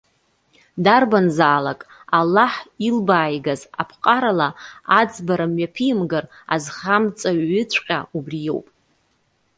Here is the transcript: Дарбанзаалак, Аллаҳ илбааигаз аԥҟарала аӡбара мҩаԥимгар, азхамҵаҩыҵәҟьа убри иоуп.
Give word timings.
Дарбанзаалак, 0.83 1.81
Аллаҳ 2.17 2.53
илбааигаз 2.87 3.61
аԥҟарала 3.81 4.49
аӡбара 4.99 5.45
мҩаԥимгар, 5.53 6.25
азхамҵаҩыҵәҟьа 6.53 7.99
убри 8.17 8.39
иоуп. 8.47 8.67